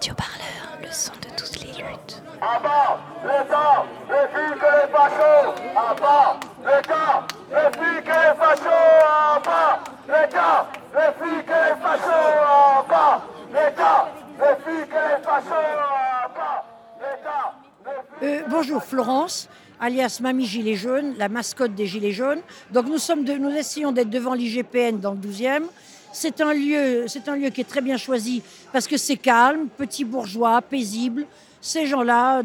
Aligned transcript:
Radio 0.00 0.14
Parleur, 0.14 0.78
le 0.80 0.88
son 0.90 1.12
de 1.20 1.28
toutes 1.36 1.60
les 1.60 1.72
luttes. 1.72 2.22
À 2.40 2.58
bas, 2.58 2.98
l'État, 3.22 3.84
les 4.08 4.28
flics 4.32 4.62
et 4.62 4.86
les 4.86 4.92
fachos 4.92 5.54
À 5.76 5.94
bas, 5.94 6.40
l'État, 6.64 7.26
les 7.50 7.78
flics 7.78 8.06
et 8.06 8.08
les 8.08 8.36
fachos 8.38 9.04
À 9.04 9.40
bas, 9.44 9.80
l'État, 10.08 10.66
les 10.94 11.12
flics 11.18 11.48
et 11.48 11.68
les 11.68 11.82
fachos 11.82 12.10
À 12.48 12.86
bas, 12.88 13.22
l'État, 13.52 14.08
les 14.38 14.62
flics 14.62 14.90
et 14.90 15.18
les 15.18 15.22
fachos 15.22 15.52
À 15.52 16.28
bas, 16.34 16.64
l'État, 17.00 17.54
les 17.84 18.38
flics 18.38 18.48
bonjour 18.48 18.82
Florence, 18.82 19.48
alias 19.80 20.18
Mamie 20.22 20.46
Gilet 20.46 20.76
Jaune, 20.76 21.14
la 21.18 21.28
mascotte 21.28 21.74
des 21.74 21.86
Gilets 21.86 22.12
jaunes. 22.12 22.40
Donc 22.70 22.86
nous, 22.86 22.98
sommes 22.98 23.24
de- 23.24 23.34
nous 23.34 23.50
essayons 23.54 23.92
d'être 23.92 24.08
devant 24.10 24.32
l'IGPN 24.32 24.98
dans 24.98 25.10
le 25.12 25.18
12e. 25.18 25.66
C'est 26.12 26.40
un, 26.40 26.52
lieu, 26.52 27.04
c'est 27.06 27.28
un 27.28 27.36
lieu 27.36 27.50
qui 27.50 27.60
est 27.60 27.68
très 27.68 27.80
bien 27.80 27.96
choisi 27.96 28.42
parce 28.72 28.86
que 28.86 28.96
c'est 28.96 29.16
calme, 29.16 29.68
petit 29.76 30.04
bourgeois, 30.04 30.60
paisible. 30.62 31.26
Ces 31.60 31.86
gens-là 31.86 32.42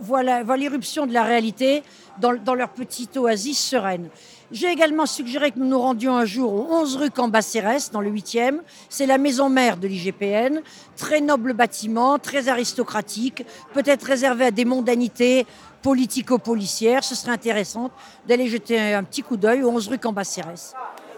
voient 0.00 0.56
l'irruption 0.56 1.06
de 1.06 1.12
la 1.12 1.22
réalité 1.22 1.82
dans, 2.18 2.34
dans 2.34 2.54
leur 2.54 2.70
petite 2.70 3.16
oasis 3.16 3.58
sereine. 3.58 4.08
J'ai 4.50 4.68
également 4.68 5.04
suggéré 5.04 5.50
que 5.50 5.58
nous 5.58 5.66
nous 5.66 5.78
rendions 5.78 6.16
un 6.16 6.24
jour 6.24 6.54
au 6.54 6.74
11 6.74 6.96
rue 6.96 7.10
Cambacérès, 7.10 7.90
dans 7.90 8.00
le 8.00 8.10
8e. 8.10 8.60
C'est 8.88 9.04
la 9.04 9.18
maison 9.18 9.50
mère 9.50 9.76
de 9.76 9.86
l'IGPN. 9.86 10.62
Très 10.96 11.20
noble 11.20 11.52
bâtiment, 11.52 12.18
très 12.18 12.48
aristocratique, 12.48 13.44
peut-être 13.74 14.04
réservé 14.04 14.46
à 14.46 14.50
des 14.50 14.64
mondanités 14.64 15.46
politico-policières. 15.82 17.04
Ce 17.04 17.14
serait 17.14 17.32
intéressant 17.32 17.90
d'aller 18.26 18.48
jeter 18.48 18.94
un 18.94 19.04
petit 19.04 19.22
coup 19.22 19.36
d'œil 19.36 19.62
au 19.62 19.68
11 19.68 19.88
rue 19.88 19.98
Cambacérès. 19.98 20.74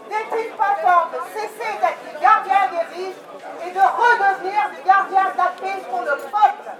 N'est-il 0.08 0.50
pas 0.56 0.74
temps 0.82 1.06
de 1.12 1.22
cesser 1.32 1.70
d'être 1.80 2.02
les 2.12 2.20
gardiens 2.20 2.66
des 2.72 2.96
riches 2.96 3.14
et 3.64 3.70
de 3.70 3.78
redevenir 3.78 4.60
les 4.76 4.84
gardiens 4.84 5.30
de 5.32 5.38
la 5.38 5.49
paix 5.60 5.82
pour 5.88 6.00
le 6.00 6.16
peuple 6.16 6.70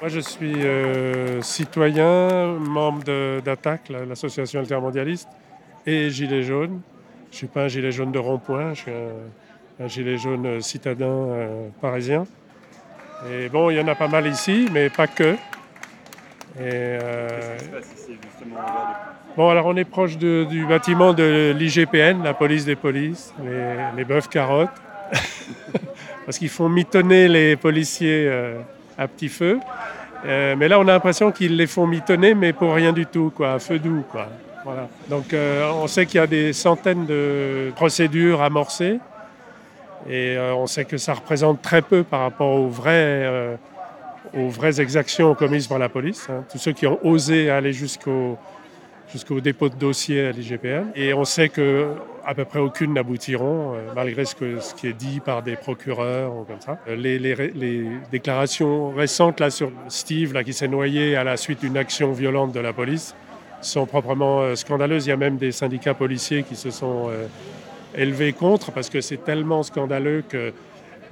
Moi, 0.00 0.08
je 0.08 0.20
suis 0.20 0.54
euh, 0.64 1.42
citoyen, 1.42 2.46
membre 2.58 3.02
la- 3.90 4.04
l'association 4.04 4.60
altermondialiste, 4.60 5.28
et 5.86 6.10
gilet 6.10 6.42
jaune. 6.42 6.80
Je 7.30 7.34
ne 7.34 7.36
suis 7.38 7.46
pas 7.46 7.64
un 7.64 7.68
gilet 7.68 7.92
jaune 7.92 8.12
de 8.12 8.18
rond-point, 8.18 8.74
je 8.74 8.80
suis 8.82 8.90
un, 8.92 9.84
un 9.84 9.88
gilet 9.88 10.16
jaune 10.18 10.60
citadin 10.60 11.06
euh, 11.06 11.68
parisien. 11.80 12.24
Et 13.30 13.48
bon, 13.48 13.70
il 13.70 13.76
y 13.76 13.80
en 13.80 13.88
a 13.88 13.94
pas 13.94 14.08
mal 14.08 14.26
ici, 14.26 14.68
mais 14.72 14.88
pas 14.90 15.06
que. 15.08 15.34
Et, 15.34 15.38
euh, 16.60 17.56
Bon, 19.36 19.50
alors 19.50 19.66
on 19.66 19.76
est 19.76 19.84
proche 19.84 20.16
de- 20.18 20.44
du 20.48 20.64
bâtiment 20.66 21.12
de 21.12 21.54
l'IGPN, 21.56 22.22
la 22.24 22.34
police 22.34 22.64
des 22.64 22.74
polices, 22.74 23.32
les, 23.44 23.76
les 23.96 24.04
bœufs 24.04 24.26
carottes, 24.28 24.70
parce 26.28 26.36
qu'ils 26.36 26.50
font 26.50 26.68
mitonner 26.68 27.26
les 27.26 27.56
policiers 27.56 28.26
euh, 28.28 28.60
à 28.98 29.08
petit 29.08 29.30
feu. 29.30 29.58
Euh, 30.26 30.56
mais 30.58 30.68
là, 30.68 30.78
on 30.78 30.82
a 30.82 30.92
l'impression 30.92 31.32
qu'ils 31.32 31.56
les 31.56 31.66
font 31.66 31.86
mitonner, 31.86 32.34
mais 32.34 32.52
pour 32.52 32.74
rien 32.74 32.92
du 32.92 33.06
tout, 33.06 33.32
quoi, 33.34 33.54
à 33.54 33.58
feu 33.58 33.78
doux, 33.78 34.04
quoi. 34.12 34.28
Voilà. 34.62 34.88
Donc, 35.08 35.32
euh, 35.32 35.70
on 35.72 35.86
sait 35.86 36.04
qu'il 36.04 36.20
y 36.20 36.22
a 36.22 36.26
des 36.26 36.52
centaines 36.52 37.06
de 37.06 37.72
procédures 37.74 38.42
amorcées, 38.42 38.98
et 40.06 40.36
on 40.54 40.66
sait 40.66 40.84
que 40.84 40.98
ça 40.98 41.14
représente 41.14 41.62
très 41.62 41.80
peu 41.80 42.02
par 42.02 42.20
rapport 42.20 42.50
aux 42.50 42.68
vraies, 42.68 42.92
euh, 43.24 43.56
aux 44.36 44.50
vraies 44.50 44.82
exactions 44.82 45.34
commises 45.34 45.66
par 45.66 45.78
la 45.78 45.88
police. 45.88 46.28
hein. 46.28 46.44
Tous 46.52 46.58
ceux 46.58 46.72
qui 46.72 46.86
ont 46.86 46.98
osé 47.06 47.48
aller 47.48 47.72
jusqu'au 47.72 48.36
jusqu'au 49.12 49.40
dépôt 49.40 49.68
de 49.68 49.74
dossier 49.74 50.26
à 50.26 50.32
l'IGPN. 50.32 50.86
Et 50.94 51.14
on 51.14 51.24
sait 51.24 51.48
que 51.48 51.88
à 52.24 52.34
peu 52.34 52.44
près 52.44 52.58
aucune 52.58 52.92
n'aboutiront, 52.92 53.74
euh, 53.74 53.78
malgré 53.94 54.26
ce, 54.26 54.34
que, 54.34 54.60
ce 54.60 54.74
qui 54.74 54.86
est 54.86 54.92
dit 54.92 55.20
par 55.20 55.42
des 55.42 55.56
procureurs 55.56 56.36
ou 56.36 56.44
comme 56.44 56.60
ça. 56.60 56.78
Euh, 56.86 56.94
Les, 56.94 57.18
les 57.18 57.86
déclarations 58.12 58.90
récentes 58.90 59.40
là, 59.40 59.48
sur 59.48 59.72
Steve, 59.88 60.34
là, 60.34 60.44
qui 60.44 60.52
s'est 60.52 60.68
noyé 60.68 61.16
à 61.16 61.24
la 61.24 61.38
suite 61.38 61.60
d'une 61.60 61.78
action 61.78 62.12
violente 62.12 62.52
de 62.52 62.60
la 62.60 62.74
police, 62.74 63.14
sont 63.62 63.86
proprement 63.86 64.42
euh, 64.42 64.56
scandaleuses. 64.56 65.06
Il 65.06 65.08
y 65.08 65.12
a 65.12 65.16
même 65.16 65.38
des 65.38 65.52
syndicats 65.52 65.94
policiers 65.94 66.42
qui 66.42 66.54
se 66.54 66.70
sont 66.70 67.10
élevés 67.96 68.34
contre, 68.34 68.72
parce 68.72 68.90
que 68.90 69.00
c'est 69.00 69.24
tellement 69.24 69.62
scandaleux 69.62 70.22
que 70.28 70.52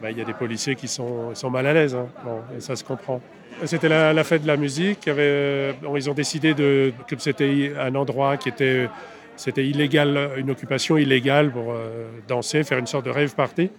bah, 0.00 0.10
il 0.10 0.18
y 0.18 0.20
a 0.20 0.24
des 0.24 0.34
policiers 0.34 0.74
qui 0.74 0.88
sont, 0.88 1.32
mal 1.50 1.66
à 1.66 1.72
l'aise. 1.72 1.94
hein. 1.94 2.08
Et 2.56 2.60
ça 2.60 2.76
se 2.76 2.84
comprend. 2.84 3.20
C'était 3.64 3.88
la, 3.88 4.24
fête 4.24 4.42
de 4.42 4.46
la 4.46 4.56
musique. 4.56 5.08
Euh, 5.08 5.72
ils 5.94 6.10
ont 6.10 6.14
décidé 6.14 6.54
que 6.54 7.16
c'était 7.18 7.72
un 7.78 7.94
endroit 7.94 8.36
qui 8.36 8.50
était, 8.50 8.88
c'était 9.36 9.66
illégal, 9.66 10.30
une 10.36 10.50
occupation 10.50 10.98
illégale 10.98 11.50
pour 11.50 11.72
euh, 11.72 12.08
danser, 12.28 12.64
faire 12.64 12.78
une 12.78 12.86
sorte 12.86 13.06
de 13.06 13.10
rave 13.10 13.34
party. 13.34 13.62
Et 13.62 13.70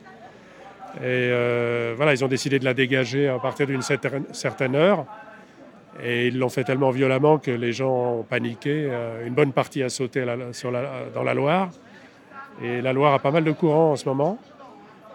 euh, 1.04 1.94
voilà, 1.96 2.14
ils 2.14 2.26
ont 2.26 2.28
décidé 2.28 2.58
de 2.58 2.66
la 2.66 2.74
dégager 2.74 3.28
à 3.28 3.38
partir 3.38 3.68
d'une 3.68 3.84
certaine, 3.84 4.76
heure. 4.76 5.06
Et 6.04 6.28
ils 6.28 6.40
l'ont 6.40 6.50
fait 6.50 6.64
tellement 6.64 6.90
violemment 6.90 7.38
que 7.38 7.52
les 7.52 7.72
gens 7.72 8.20
ont 8.20 8.24
paniqué. 8.24 8.90
Une 9.26 9.34
bonne 9.34 9.52
partie 9.52 9.84
a 9.84 9.90
sauté 9.90 10.26
dans 11.14 11.24
la 11.24 11.34
Loire. 11.36 11.70
Et 12.64 12.82
la 12.82 12.94
Loire 12.94 13.14
a 13.14 13.20
pas 13.20 13.32
mal 13.32 13.44
de 13.44 13.52
courant 13.52 13.92
en 13.92 13.96
ce 13.96 14.08
moment. 14.10 14.40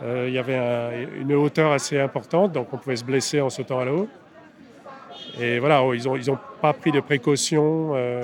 Euh, 0.02 0.24
il 0.28 0.34
y 0.34 0.38
avait 0.38 0.56
un- 0.56 0.90
une 1.20 1.32
hauteur 1.34 1.72
assez 1.72 1.98
importante, 2.00 2.52
donc 2.52 2.72
on 2.72 2.78
pouvait 2.78 2.96
se 2.96 3.04
blesser 3.04 3.40
en 3.40 3.50
sautant 3.50 3.78
à 3.78 3.84
l'eau. 3.84 4.08
Et 5.40 5.58
voilà, 5.58 5.82
oh, 5.82 5.94
ils 5.94 6.04
n'ont 6.04 6.16
ils 6.16 6.30
ont 6.30 6.38
pas 6.60 6.72
pris 6.72 6.90
de 6.90 7.00
précautions. 7.00 7.92
euh, 7.94 8.22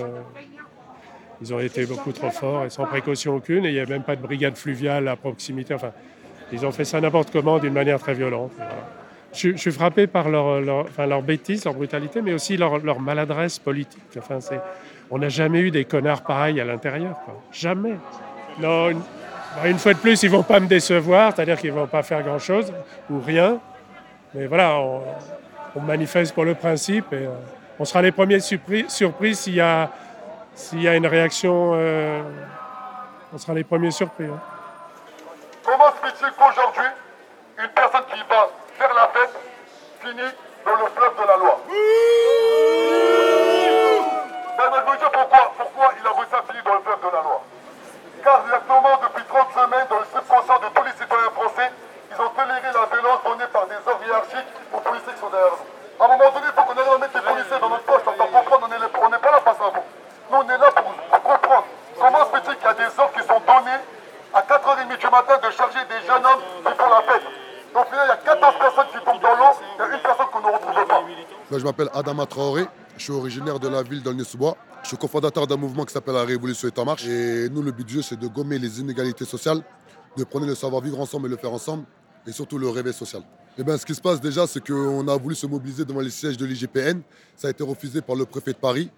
ils 1.40 1.54
ont 1.54 1.60
été 1.60 1.86
beaucoup 1.86 2.10
trop 2.12 2.30
forts 2.30 2.64
et 2.64 2.70
sans 2.70 2.84
précaution 2.84 3.36
aucune. 3.36 3.64
Et 3.64 3.68
il 3.68 3.74
n'y 3.74 3.80
a 3.80 3.86
même 3.86 4.02
pas 4.02 4.16
de 4.16 4.22
brigade 4.22 4.56
fluviale 4.56 5.06
à 5.06 5.16
proximité. 5.16 5.72
Enfin, 5.72 5.92
ils 6.52 6.66
ont 6.66 6.72
fait 6.72 6.84
ça 6.84 7.00
n'importe 7.00 7.30
comment 7.30 7.58
d'une 7.58 7.72
manière 7.72 8.00
très 8.00 8.14
violente. 8.14 8.50
Je, 9.32 9.56
suis 9.56 9.70
frappé 9.70 10.06
par 10.06 10.28
leur, 10.28 11.22
bêtise, 11.22 11.64
leur 11.64 11.74
brutalité, 11.74 12.22
mais 12.22 12.32
aussi 12.32 12.56
leur, 12.56 13.00
maladresse 13.00 13.58
politique. 13.58 14.02
Enfin, 14.16 14.38
on 15.10 15.18
n'a 15.18 15.28
jamais 15.28 15.60
eu 15.60 15.70
des 15.70 15.84
connards 15.84 16.22
pareils 16.22 16.60
à 16.60 16.64
l'intérieur. 16.64 17.16
Jamais. 17.52 17.94
Non, 18.58 18.88
une, 18.88 19.00
une 19.64 19.78
fois 19.78 19.94
de 19.94 19.98
plus, 19.98 20.22
ils 20.22 20.30
ne 20.30 20.36
vont 20.36 20.42
pas 20.42 20.60
me 20.60 20.66
décevoir, 20.66 21.32
c'est-à-dire 21.34 21.58
qu'ils 21.58 21.72
ne 21.74 21.78
vont 21.80 21.86
pas 21.86 22.02
faire 22.02 22.22
grand-chose 22.22 22.72
ou 23.10 23.20
rien. 23.20 23.58
Mais 24.34 24.46
voilà, 24.46 24.76
on, 24.76 25.02
manifeste 25.80 26.34
pour 26.34 26.44
le 26.44 26.54
principe 26.54 27.12
et 27.12 27.26
euh, 27.26 27.30
on 27.78 27.84
sera 27.84 28.02
les 28.02 28.10
premiers 28.12 28.40
surpris, 28.40 28.86
s'il 29.36 29.54
y, 29.54 29.60
a- 29.60 29.88
y 30.72 30.88
a 30.88 30.94
une 30.96 31.06
réaction. 31.06 31.72
euh, 31.74 32.20
on 33.32 33.38
sera 33.38 33.54
les 33.54 33.64
premiers 33.64 33.90
surpris. 33.92 34.24
hein. 34.26 34.40
Comment 35.64 35.86
se 35.92 36.06
fait-il 36.06 36.32
qu'aujourd'hui, 36.34 36.90
une 37.62 37.68
personne 37.68 38.02
qui 38.12 38.18
va 38.28 38.48
faire 38.78 38.94
la 38.94 39.08
fête 39.14 39.34
finit 40.02 40.32
dans 40.66 40.72
le 40.76 40.86
fleuve 40.96 41.14
de 41.14 41.26
la 41.28 41.36
loi 41.36 41.60
Bernard 44.58 44.84
Gaudier, 44.86 45.06
pourquoi, 45.12 45.52
pourquoi 45.56 45.86
il 46.00 46.06
a 46.06 46.10
voulu 46.12 46.26
ça 46.30 46.42
finir 46.48 46.62
dans 46.64 46.74
le 46.74 46.80
fleuve 46.82 46.98
de 47.00 47.10
la 47.14 47.22
loi 47.22 47.40
Car 48.24 48.42
exactement 48.44 48.94
depuis 49.06 49.24
30 49.28 49.46
semaines, 49.54 49.86
dans 49.88 50.00
le 50.02 50.08
subconscient 50.10 50.58
de 50.58 50.68
tous 50.74 50.82
les 50.84 50.94
citoyens 50.98 51.30
français, 51.30 51.70
ils 52.10 52.18
ont 52.18 52.32
toléré 52.34 52.68
la 52.74 52.84
violence 52.90 53.20
donnée 53.22 53.46
par 53.52 53.66
des 53.70 53.78
ordres 53.86 54.02
hiérarchiques 54.02 54.50
aux 54.74 54.80
policiers 54.82 55.14
qui 55.14 55.20
sont 55.22 55.30
derrière 55.30 55.54
nous. 55.54 55.68
À 56.00 56.02
un 56.06 56.08
moment 56.18 56.30
donné, 56.34 56.46
il 56.50 56.54
faut 56.56 56.64
qu'on 56.66 56.74
arrive 56.78 56.94
à 56.94 56.98
mettre 56.98 57.14
les 57.14 57.26
policiers 57.28 57.58
dans 57.60 57.70
notre 57.70 57.86
poche 57.86 58.02
pour 58.02 58.14
faire 58.18 58.30
comprendre 58.34 58.64
on 58.66 58.72
est 58.74 58.80
les- 58.82 58.98
on 58.98 59.10
n'est 59.10 59.22
pas 59.22 59.30
là 59.30 59.40
face 59.44 59.60
à 59.62 59.68
vous. 59.70 59.84
Nous, 60.30 60.38
on 60.42 60.46
est 60.48 60.58
là 60.58 60.68
pour, 60.74 60.84
pour 60.90 61.22
comprendre. 61.22 61.66
Comment 61.98 62.22
se 62.26 62.30
fait-il 62.34 62.54
qu'il 62.58 62.66
y 62.66 62.74
a 62.74 62.78
des 62.78 62.90
ordres 62.98 63.14
qui 63.14 63.22
sont 63.26 63.40
donnés 63.46 63.80
à 64.34 64.40
4h30 64.42 64.98
du 64.98 65.08
matin 65.10 65.36
de 65.38 65.50
jeunes 66.08 66.24
hommes 66.24 66.42
qui 66.64 66.72
font 66.72 66.88
la 66.88 67.02
fête 67.04 67.22
final, 67.84 68.06
il 68.06 68.08
y 68.08 68.12
a 68.12 68.34
14 68.34 68.54
personnes 68.58 68.86
qui 68.92 69.04
tombent 69.04 69.22
dans 69.22 69.36
l'eau, 69.36 69.52
il 69.60 69.78
y 69.78 69.82
a 69.82 69.94
une 69.94 70.02
personne 70.02 70.26
qu'on 70.32 70.40
ne 70.40 70.52
retrouve 70.52 70.86
pas. 70.86 71.58
Je 71.58 71.64
m'appelle 71.64 71.90
Adama 71.94 72.26
Traoré, 72.26 72.66
je 72.96 73.02
suis 73.02 73.12
originaire 73.12 73.58
de 73.58 73.68
la 73.68 73.82
ville 73.82 74.02
d'Aulnay-sous-Bois. 74.02 74.56
Je 74.82 74.88
suis 74.88 74.96
cofondateur 74.96 75.46
d'un 75.46 75.56
mouvement 75.56 75.84
qui 75.84 75.92
s'appelle 75.92 76.14
La 76.14 76.24
Révolution 76.24 76.68
est 76.68 76.78
en 76.78 76.84
marche. 76.84 77.04
Et 77.06 77.48
nous, 77.50 77.62
le 77.62 77.72
but 77.72 77.86
du 77.86 77.94
jeu, 77.94 78.02
c'est 78.02 78.18
de 78.18 78.28
gommer 78.28 78.58
les 78.58 78.80
inégalités 78.80 79.24
sociales, 79.24 79.60
de 80.16 80.24
prôner 80.24 80.46
le 80.46 80.54
savoir-vivre 80.54 81.00
ensemble 81.00 81.26
et 81.26 81.30
le 81.30 81.36
faire 81.36 81.52
ensemble, 81.52 81.84
et 82.26 82.32
surtout 82.32 82.58
le 82.58 82.68
réveil 82.68 82.94
social. 82.94 83.22
Et 83.58 83.64
ben, 83.64 83.76
ce 83.76 83.84
qui 83.84 83.94
se 83.94 84.00
passe 84.00 84.20
déjà, 84.20 84.46
c'est 84.46 84.64
qu'on 84.64 85.06
a 85.08 85.16
voulu 85.16 85.34
se 85.34 85.46
mobiliser 85.46 85.84
devant 85.84 86.00
les 86.00 86.10
sièges 86.10 86.36
de 86.36 86.46
l'IGPN. 86.46 87.00
Ça 87.36 87.48
a 87.48 87.50
été 87.50 87.64
refusé 87.64 88.00
par 88.00 88.14
le 88.14 88.24
préfet 88.24 88.52
de 88.52 88.58
Paris, 88.58 88.90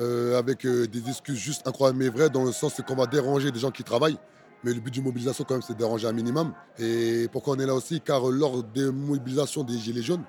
euh, 0.00 0.38
avec 0.38 0.66
euh, 0.66 0.86
des 0.86 1.08
excuses 1.08 1.38
juste 1.38 1.66
incroyables 1.66 1.98
mais 1.98 2.10
vraies, 2.10 2.28
dans 2.28 2.44
le 2.44 2.52
sens 2.52 2.74
qu'on 2.86 2.94
va 2.94 3.06
déranger 3.06 3.50
des 3.50 3.58
gens 3.58 3.70
qui 3.70 3.84
travaillent. 3.84 4.18
Mais 4.64 4.72
le 4.72 4.80
but 4.80 4.92
d'une 4.92 5.04
mobilisation, 5.04 5.44
quand 5.44 5.54
même, 5.54 5.62
c'est 5.62 5.74
de 5.74 5.78
déranger 5.78 6.06
un 6.06 6.12
minimum. 6.12 6.52
Et 6.78 7.28
pourquoi 7.32 7.54
on 7.56 7.58
est 7.58 7.66
là 7.66 7.74
aussi? 7.74 8.00
Car 8.00 8.28
euh, 8.28 8.32
lors 8.32 8.62
des 8.62 8.90
mobilisations 8.90 9.64
des 9.64 9.76
Gilets 9.76 10.02
jaunes, 10.02 10.24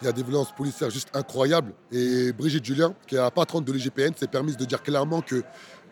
il 0.00 0.04
y 0.04 0.08
a 0.08 0.12
des 0.12 0.22
violences 0.22 0.52
policières 0.54 0.90
juste 0.90 1.08
incroyables. 1.14 1.72
Et 1.92 2.32
Brigitte 2.32 2.64
Julien, 2.64 2.94
qui 3.06 3.14
est 3.14 3.18
la 3.18 3.30
patronne 3.30 3.64
de 3.64 3.72
l'IGPN, 3.72 4.14
s'est 4.14 4.26
permise 4.26 4.56
de 4.56 4.64
dire 4.64 4.82
clairement 4.82 5.20
que 5.20 5.42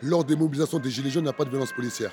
lors 0.03 0.25
des 0.25 0.37
mobilisations 0.37 0.79
des 0.79 0.91
Gilets 0.91 1.11
jaunes, 1.11 1.23
il 1.23 1.27
n'y 1.27 1.31
a 1.31 1.35
pas 1.35 1.45
de 1.45 1.51
violence 1.51 1.73
policière. 1.73 2.13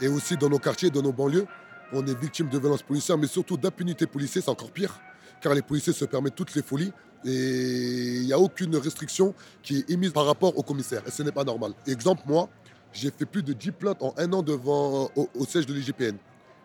Et 0.00 0.08
aussi 0.08 0.36
dans 0.36 0.48
nos 0.48 0.58
quartiers, 0.58 0.90
dans 0.90 1.02
nos 1.02 1.12
banlieues, 1.12 1.46
on 1.92 2.04
est 2.06 2.18
victime 2.18 2.48
de 2.48 2.58
violences 2.58 2.82
policières, 2.82 3.18
mais 3.18 3.26
surtout 3.26 3.56
d'impunité 3.56 4.06
policière, 4.06 4.42
c'est 4.44 4.50
encore 4.50 4.72
pire, 4.72 4.98
car 5.40 5.54
les 5.54 5.62
policiers 5.62 5.92
se 5.92 6.04
permettent 6.04 6.34
toutes 6.34 6.54
les 6.54 6.62
folies 6.62 6.92
et 7.24 8.16
il 8.16 8.26
n'y 8.26 8.32
a 8.32 8.38
aucune 8.38 8.76
restriction 8.76 9.34
qui 9.62 9.78
est 9.78 9.90
émise 9.90 10.12
par 10.12 10.26
rapport 10.26 10.56
au 10.58 10.62
commissaire. 10.62 11.02
Et 11.06 11.10
ce 11.10 11.22
n'est 11.22 11.32
pas 11.32 11.44
normal. 11.44 11.72
Exemple, 11.86 12.22
moi, 12.26 12.48
j'ai 12.94 13.10
fait 13.10 13.26
plus 13.26 13.42
de 13.42 13.52
10 13.52 13.72
plaintes 13.72 14.02
en 14.02 14.14
un 14.16 14.32
an 14.32 14.42
devant, 14.42 15.10
au, 15.16 15.44
siège 15.44 15.66
de 15.66 15.74
l'IGPN. 15.74 16.16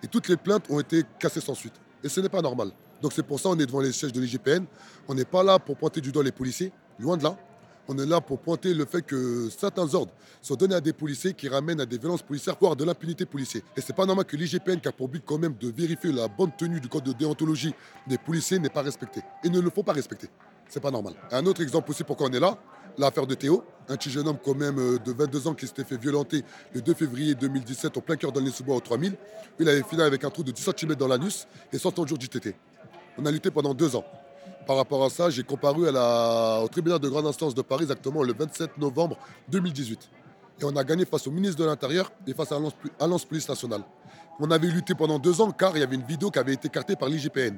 Et 0.04 0.08
toutes 0.08 0.30
les 0.30 0.38
plaintes 0.38 0.66
ont 0.70 0.80
été 0.80 1.04
cassées 1.20 1.42
sans 1.42 1.56
suite. 1.56 1.74
Et 2.04 2.08
ce 2.08 2.22
n'est 2.22 2.30
pas 2.30 2.42
normal. 2.42 2.72
Donc 3.02 3.14
c'est 3.14 3.24
pour 3.24 3.40
ça 3.40 3.50
qu'on 3.50 3.60
est 3.60 3.66
devant 3.66 3.82
les 3.82 3.92
sièges 3.92 4.14
de 4.14 4.22
l'IGPN. 4.22 4.66
On 5.08 5.16
n'est 5.16 5.26
pas 5.26 5.44
là 5.44 5.60
pour 5.60 5.76
pointer 5.76 6.00
du 6.00 6.12
doigt 6.12 6.24
les 6.24 6.32
policiers, 6.32 6.72
loin 7.00 7.18
de 7.18 7.24
là. 7.24 7.36
On 7.92 7.98
est 7.98 8.06
là 8.06 8.22
pour 8.22 8.38
pointer 8.38 8.76
le 8.76 8.86
fait 8.86 9.02
que 9.02 9.50
certains 9.50 9.96
ordres 9.96 10.14
sont 10.44 10.54
donnés 10.54 10.76
à 10.76 10.82
des 10.82 10.94
policiers 10.94 11.34
qui 11.34 11.50
ramènent 11.50 11.82
à 11.82 11.88
des 11.88 11.98
violences 11.98 12.22
policières, 12.22 12.56
voire 12.62 12.76
de 12.76 12.84
l'impunité 12.86 13.26
policière. 13.26 13.64
Et 13.76 13.82
c'est 13.82 13.96
pas 13.96 14.06
normal 14.06 14.26
que 14.26 14.38
l'IGPN, 14.38 14.80
qui 14.80 14.88
a 14.88 14.92
pour 14.92 15.08
but 15.08 15.24
quand 15.26 15.40
même 15.40 15.56
de 15.60 15.72
vérifier 15.72 16.12
la 16.12 16.28
bonne 16.28 16.52
tenue 16.56 16.80
du 16.80 16.88
code 16.88 17.04
de 17.04 17.14
déontologie 17.14 17.74
des 18.06 18.20
policiers, 18.20 18.60
n'est 18.60 18.70
pas 18.70 18.84
respecté. 18.84 19.22
Et 19.44 19.50
ne 19.50 19.60
le 19.60 19.72
faut 19.72 19.82
pas 19.82 19.94
respecter. 19.94 20.30
C'est 20.68 20.80
pas 20.80 20.92
normal. 20.92 21.16
Un 21.32 21.44
autre 21.48 21.62
exemple 21.64 21.90
aussi 21.90 22.04
pourquoi 22.04 22.28
on 22.28 22.32
est 22.32 22.40
là, 22.40 22.60
l'affaire 22.98 23.28
de 23.28 23.36
Théo, 23.36 23.64
un 23.88 23.98
petit 23.98 24.10
jeune 24.10 24.28
homme 24.28 24.38
quand 24.44 24.56
même 24.56 24.78
euh, 24.78 25.00
de 25.00 25.12
22 25.12 25.48
ans 25.48 25.54
qui 25.54 25.68
s'était 25.68 25.84
fait 25.84 25.98
violenter 25.98 26.44
le 26.74 26.82
2 26.82 26.94
février 26.94 27.36
2017 27.36 27.98
au 27.98 28.02
plein 28.02 28.16
cœur 28.16 28.32
dans 28.32 28.42
les 28.42 28.52
sous-bois 28.52 28.76
au 28.76 28.80
3000. 28.80 29.16
Il 29.60 29.68
avait 29.68 29.84
fini 29.84 30.02
avec 30.02 30.24
un 30.24 30.30
trou 30.30 30.44
de 30.44 30.52
10 30.52 30.70
cm 30.78 30.96
dans 30.96 31.08
l'anus 31.08 31.48
et 31.74 31.78
100 31.78 32.06
jours 32.08 32.18
d'ITT. 32.18 32.56
On 33.18 33.26
a 33.26 33.32
lutté 33.32 33.52
pendant 33.52 33.74
deux 33.74 33.96
ans. 33.96 34.06
Par 34.68 34.78
rapport 34.78 35.04
à 35.04 35.10
ça, 35.10 35.30
j'ai 35.30 35.44
comparu 35.44 35.88
au 35.90 36.68
tribunal 36.68 37.00
de 37.00 37.10
grande 37.10 37.26
instance 37.26 37.56
de 37.56 37.62
Paris 37.64 37.84
exactement 37.84 38.22
le 38.22 38.34
27 38.34 38.78
novembre 38.78 39.18
2018. 39.50 40.10
Et 40.62 40.66
on 40.66 40.76
a 40.76 40.84
gagné 40.84 41.06
face 41.06 41.26
au 41.26 41.32
ministre 41.32 41.58
de 41.58 41.66
l'Intérieur 41.66 42.12
et 42.28 42.34
face 42.34 42.52
à 42.52 42.60
l'Alliance 43.00 43.26
Police 43.26 43.50
Nationale. 43.50 43.82
On 44.40 44.52
avait 44.52 44.68
lutté 44.68 44.94
pendant 44.94 45.18
deux 45.18 45.42
ans 45.42 45.52
car 45.52 45.76
il 45.76 45.80
y 45.80 45.84
avait 45.84 45.96
une 45.96 46.04
vidéo 46.04 46.30
qui 46.30 46.40
avait 46.40 46.54
été 46.54 46.70
cartée 46.70 46.96
par 46.96 47.10
l'IGPN. 47.10 47.58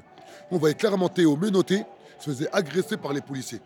On 0.50 0.58
voyait 0.58 0.76
clairement 0.76 1.10
Théo 1.10 1.36
menotté, 1.36 1.84
se 2.20 2.30
faisait 2.30 2.50
agresser 2.52 2.98
par 2.98 3.14
les 3.14 3.22
policiers. 3.22 3.60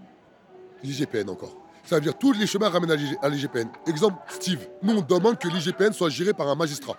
L'IGPN 0.86 1.30
encore. 1.30 1.56
Ça 1.84 1.96
veut 1.96 2.02
dire 2.02 2.18
tous 2.18 2.34
les 2.34 2.48
chemins 2.48 2.70
ramènent 2.70 2.92
à 3.22 3.30
l'IGPN. 3.30 3.68
Exemple, 3.88 4.18
Steve. 4.30 4.68
Nous, 4.82 4.98
on 4.98 5.02
demande 5.02 5.38
que 5.38 5.48
l'IGPN 5.48 5.94
soit 5.94 6.10
géré 6.10 6.34
par 6.34 6.48
un 6.48 6.56
magistrat. 6.56 6.98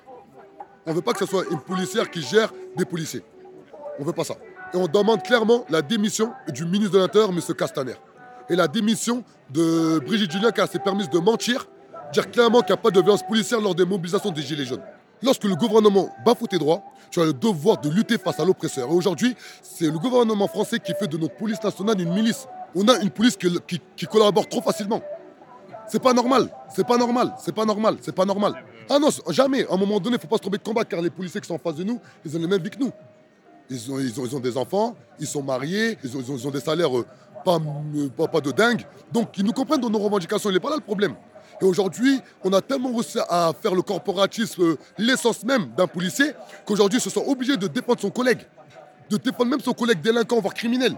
On 0.86 0.90
ne 0.90 0.96
veut 0.96 1.02
pas 1.02 1.12
que 1.12 1.20
ce 1.20 1.26
soit 1.26 1.44
une 1.50 1.60
policière 1.60 2.10
qui 2.10 2.22
gère 2.22 2.52
des 2.76 2.84
policiers. 2.84 3.24
On 3.98 4.02
ne 4.02 4.06
veut 4.06 4.12
pas 4.12 4.24
ça. 4.24 4.34
Et 4.72 4.76
on 4.76 4.86
demande 4.86 5.22
clairement 5.22 5.64
la 5.68 5.82
démission 5.82 6.32
du 6.48 6.64
ministre 6.64 6.94
de 6.94 6.98
l'Intérieur, 6.98 7.30
M. 7.30 7.40
Castaner. 7.54 7.94
Et 8.48 8.54
la 8.54 8.68
démission 8.68 9.24
de 9.50 10.00
Brigitte 10.04 10.30
Julien 10.30 10.52
qui 10.52 10.60
a 10.60 10.66
s'est 10.66 10.78
permis 10.78 11.08
de 11.08 11.18
mentir, 11.18 11.66
dire 12.12 12.30
clairement 12.30 12.60
qu'il 12.60 12.74
n'y 12.74 12.78
a 12.78 12.82
pas 12.82 12.90
de 12.90 13.00
violence 13.00 13.26
policière 13.26 13.60
lors 13.60 13.74
des 13.74 13.84
mobilisations 13.84 14.30
des 14.30 14.42
Gilets 14.42 14.64
jaunes. 14.64 14.82
Lorsque 15.22 15.44
le 15.44 15.56
gouvernement 15.56 16.14
bafoue 16.24 16.46
tes 16.46 16.58
droits, 16.58 16.82
tu 17.10 17.20
as 17.20 17.24
le 17.24 17.32
devoir 17.32 17.80
de 17.80 17.88
lutter 17.88 18.18
face 18.18 18.38
à 18.38 18.44
l'oppresseur. 18.44 18.88
Et 18.88 18.92
aujourd'hui, 18.92 19.34
c'est 19.62 19.86
le 19.86 19.98
gouvernement 19.98 20.46
français 20.46 20.78
qui 20.78 20.92
fait 20.94 21.08
de 21.08 21.16
notre 21.16 21.34
police 21.34 21.62
nationale 21.62 22.00
une 22.00 22.12
milice. 22.12 22.46
On 22.78 22.86
a 22.88 22.98
une 23.00 23.10
police 23.10 23.36
qui, 23.38 24.06
collabore 24.06 24.46
trop 24.48 24.60
facilement. 24.60 25.02
C'est 25.88 26.02
pas 26.02 26.12
normal, 26.12 26.50
c'est 26.74 26.86
pas 26.86 26.98
normal, 26.98 27.34
c'est 27.42 27.54
pas 27.54 27.64
normal, 27.64 27.96
c'est 28.02 28.14
pas 28.14 28.26
normal. 28.26 28.52
Ah 28.90 28.98
non, 28.98 29.08
jamais. 29.30 29.66
À 29.66 29.72
un 29.72 29.76
moment 29.78 29.98
donné, 29.98 30.16
il 30.16 30.18
ne 30.18 30.20
faut 30.20 30.26
pas 30.26 30.36
se 30.36 30.42
tromper 30.42 30.58
de 30.58 30.62
combat 30.62 30.84
car 30.84 31.00
les 31.00 31.08
policiers 31.08 31.40
qui 31.40 31.48
sont 31.48 31.54
en 31.54 31.58
face 31.58 31.76
de 31.76 31.84
nous, 31.84 31.98
ils 32.24 32.36
ont 32.36 32.38
les 32.38 32.46
mêmes 32.46 32.62
vies 32.62 32.70
que 32.70 32.78
nous. 32.78 32.92
Ils 33.70 33.90
ont, 33.90 34.40
des 34.40 34.56
enfants, 34.58 34.94
ils 35.18 35.26
sont 35.26 35.42
mariés, 35.42 35.96
ils 36.04 36.46
ont, 36.46 36.50
des 36.50 36.60
salaires 36.60 36.96
euh, 36.96 37.06
pas, 37.44 37.58
pas, 38.16 38.28
pas, 38.28 38.40
de 38.40 38.52
dingue. 38.52 38.82
Donc 39.10 39.30
ils 39.38 39.44
nous 39.44 39.52
comprennent 39.52 39.80
dans 39.80 39.90
nos 39.90 39.98
revendications, 39.98 40.50
il 40.50 40.52
n'est 40.52 40.60
pas 40.60 40.70
là 40.70 40.76
le 40.76 40.82
problème. 40.82 41.14
Et 41.60 41.64
aujourd'hui, 41.64 42.20
on 42.44 42.52
a 42.52 42.60
tellement 42.60 42.92
réussi 42.92 43.18
à 43.28 43.52
faire 43.60 43.74
le 43.74 43.82
corporatisme 43.82 44.62
euh, 44.62 44.78
l'essence 44.98 45.42
même 45.44 45.70
d'un 45.76 45.86
policier 45.86 46.32
qu'aujourd'hui, 46.66 46.98
ils 46.98 47.02
se 47.02 47.10
sont 47.10 47.24
obligés 47.26 47.56
de 47.56 47.68
défendre 47.68 48.00
son 48.00 48.10
collègue, 48.10 48.40
de 49.08 49.16
défendre 49.16 49.50
même 49.50 49.60
son 49.60 49.72
collègue 49.72 50.02
délinquant, 50.02 50.40
voire 50.40 50.52
criminel. 50.54 50.94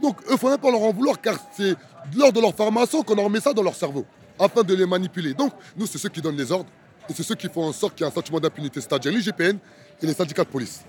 Donc, 0.00 0.16
il 0.28 0.34
ne 0.34 0.48
même 0.48 0.58
pas 0.58 0.70
leur 0.70 0.82
en 0.82 0.92
vouloir 0.92 1.20
car 1.20 1.36
c'est 1.56 1.74
lors 2.16 2.32
de 2.32 2.40
leur 2.40 2.54
formation 2.54 3.02
qu'on 3.02 3.14
leur 3.14 3.28
met 3.30 3.40
ça 3.40 3.52
dans 3.52 3.62
leur 3.62 3.74
cerveau 3.74 4.04
afin 4.38 4.62
de 4.62 4.74
les 4.74 4.86
manipuler. 4.86 5.34
Donc, 5.34 5.52
nous, 5.76 5.86
c'est 5.86 5.98
ceux 5.98 6.08
qui 6.08 6.20
donnent 6.20 6.36
les 6.36 6.50
ordres 6.50 6.70
et 7.08 7.12
c'est 7.12 7.22
ceux 7.22 7.34
qui 7.34 7.48
font 7.48 7.64
en 7.64 7.72
sorte 7.72 7.94
qu'il 7.94 8.04
y 8.04 8.08
ait 8.08 8.12
un 8.12 8.14
sentiment 8.14 8.40
d'impunité, 8.40 8.80
c'est-à-dire 8.80 9.12
l'IGPN 9.12 9.58
et 10.02 10.06
les 10.06 10.14
syndicats 10.14 10.44
de 10.44 10.48
police 10.48 10.80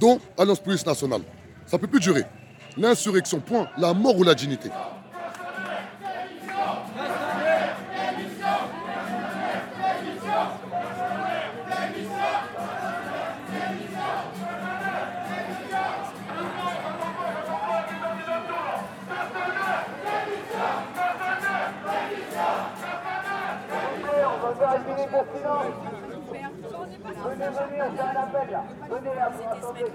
dont 0.00 0.18
Alliance 0.38 0.60
Police 0.60 0.84
Nationale. 0.86 1.22
Ça 1.66 1.76
ne 1.76 1.80
peut 1.82 1.86
plus 1.86 2.00
durer. 2.00 2.24
L'insurrection, 2.76 3.40
point. 3.40 3.68
La 3.76 3.92
mort 3.92 4.16
ou 4.16 4.22
la 4.22 4.34
dignité. 4.34 4.70
Venez, 27.22 27.46
venez, 27.48 27.82
on 27.82 27.96
fait 27.96 28.02
un 28.02 28.16
appel 28.22 28.50
là. 28.50 28.64
Venez 28.88 29.14
là, 29.14 29.30
vous 29.30 29.42
attendez. 29.48 29.86